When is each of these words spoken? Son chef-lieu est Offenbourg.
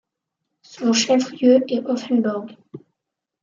Son 0.63 0.93
chef-lieu 0.93 1.59
est 1.71 1.85
Offenbourg. 1.85 2.47